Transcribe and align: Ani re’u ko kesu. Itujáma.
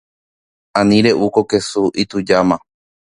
Ani 0.79 0.97
re’u 1.05 1.27
ko 1.35 1.41
kesu. 1.49 1.83
Itujáma. 2.01 2.57